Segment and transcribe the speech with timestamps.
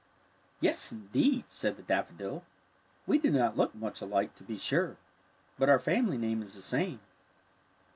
[0.01, 0.03] ^'
[0.61, 2.43] Yes, indeed," said the daffodil."
[3.05, 4.97] We do not look much alike, to be sure.
[5.59, 7.01] But our family name is the same."